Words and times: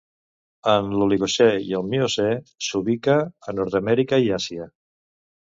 En 0.69 0.87
l'Oligocè 1.01 1.47
i 1.65 1.77
el 1.81 1.85
Miocè 1.89 2.25
s'ubica 2.69 3.19
a 3.53 3.57
Nord-Amèrica 3.61 4.21
i 4.27 4.35
Àsia. 4.41 4.69